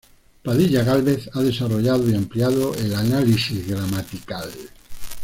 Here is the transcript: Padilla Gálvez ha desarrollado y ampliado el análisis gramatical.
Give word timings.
Padilla 0.43 0.81
Gálvez 0.83 1.29
ha 1.31 1.41
desarrollado 1.41 2.09
y 2.09 2.15
ampliado 2.15 2.73
el 2.73 2.95
análisis 2.95 3.67
gramatical. 3.67 4.49